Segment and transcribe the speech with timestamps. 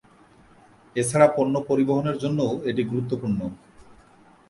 [0.95, 3.39] এছাড়া পণ্য পরিবহনের জন্যও এটি গুরুত্বপূর্ণ।